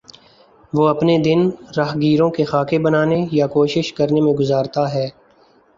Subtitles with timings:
[0.73, 5.07] وہ اپنے دن راہگیروں کے خاکے بنانے یا کوشش کرنے میں گزارتا ہے